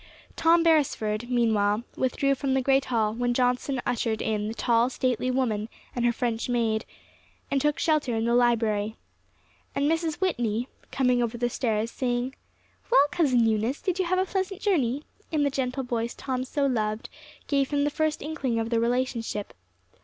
[0.35, 5.29] Tom Beresford, meanwhile, withdrew from the great hall when Johnson ushered in the tall, stately
[5.29, 6.85] woman and her French maid,
[7.51, 8.95] and took shelter in the library.
[9.75, 10.15] And Mrs.
[10.19, 12.33] Whitney, coming over the stairs, saying,
[12.91, 16.65] "Well, Cousin Eunice, did you have a pleasant journey?" in the gentle voice Tom so
[16.65, 17.07] loved,
[17.45, 19.53] gave him the first inkling of the relationship.